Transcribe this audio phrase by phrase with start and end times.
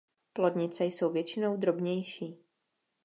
[0.33, 2.37] Plodnice jsou většinou drobnější.